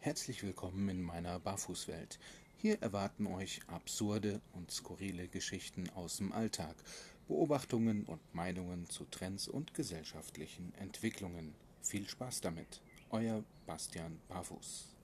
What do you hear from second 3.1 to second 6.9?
euch absurde und skurrile Geschichten aus dem Alltag,